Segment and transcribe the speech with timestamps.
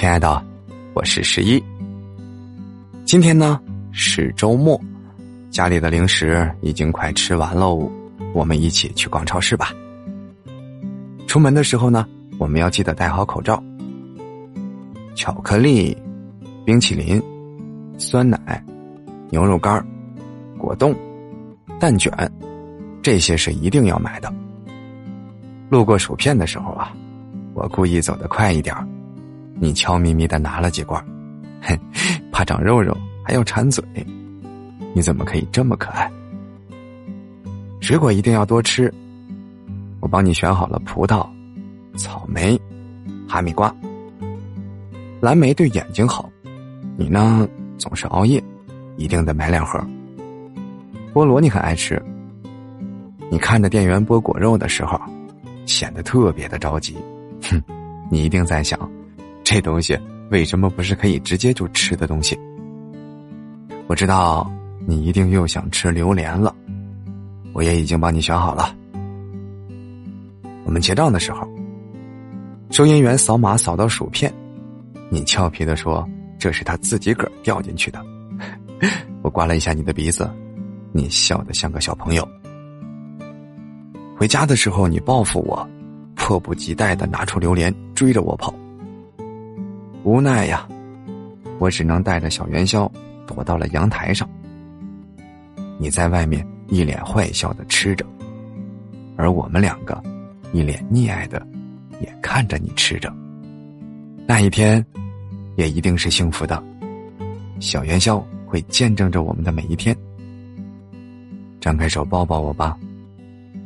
[0.00, 0.42] 亲爱的，
[0.94, 1.62] 我是十一。
[3.04, 3.60] 今天呢
[3.92, 4.80] 是周末，
[5.50, 7.86] 家里的零食已经快吃完喽，
[8.32, 9.74] 我们一起去逛超市吧。
[11.26, 12.06] 出门的时候呢，
[12.38, 13.62] 我们要记得戴好口罩。
[15.14, 15.94] 巧克力、
[16.64, 17.22] 冰淇淋、
[17.98, 18.64] 酸奶、
[19.28, 19.86] 牛肉干
[20.56, 20.96] 果冻、
[21.78, 22.10] 蛋卷，
[23.02, 24.32] 这些是一定要买的。
[25.68, 26.90] 路过薯片的时候啊，
[27.52, 28.74] 我故意走得快一点
[29.62, 31.04] 你悄咪咪的拿了几罐，
[31.60, 31.78] 哼，
[32.32, 33.84] 怕长肉肉还要馋嘴，
[34.94, 36.10] 你怎么可以这么可爱？
[37.78, 38.92] 水果一定要多吃，
[40.00, 41.28] 我帮你选好了葡萄、
[41.94, 42.58] 草莓、
[43.28, 43.74] 哈密瓜、
[45.20, 46.30] 蓝莓对眼睛好，
[46.96, 47.46] 你呢
[47.76, 48.42] 总是熬夜，
[48.96, 49.78] 一定得买两盒。
[51.12, 52.02] 菠萝你很爱吃，
[53.30, 54.98] 你看着店员剥果肉的时候，
[55.66, 56.96] 显得特别的着急，
[57.42, 57.62] 哼，
[58.10, 58.90] 你一定在想。
[59.52, 59.98] 这东西
[60.30, 62.38] 为什么不是可以直接就吃的东西？
[63.88, 64.48] 我知道
[64.86, 66.54] 你一定又想吃榴莲了，
[67.52, 68.72] 我也已经帮你选好了。
[70.64, 71.48] 我们结账的时候，
[72.70, 74.32] 收银员扫码扫到薯片，
[75.08, 78.00] 你俏皮的说这是他自己个儿掉进去的。
[79.20, 80.30] 我刮了一下你的鼻子，
[80.92, 82.24] 你笑得像个小朋友。
[84.16, 85.68] 回家的时候你报复我，
[86.14, 88.54] 迫不及待的拿出榴莲追着我跑。
[90.02, 90.66] 无奈呀，
[91.58, 92.90] 我只能带着小元宵
[93.26, 94.28] 躲到了阳台上。
[95.78, 98.04] 你在外面一脸坏笑的吃着，
[99.16, 100.02] 而我们两个
[100.52, 101.46] 一脸溺爱的
[102.00, 103.12] 也看着你吃着。
[104.26, 104.84] 那一天，
[105.56, 106.62] 也一定是幸福的。
[107.60, 109.96] 小元宵会见证着我们的每一天。
[111.60, 112.78] 张开手抱抱我吧，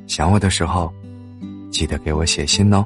[0.09, 0.93] 想我的时候，
[1.71, 2.85] 记得给我写信哦。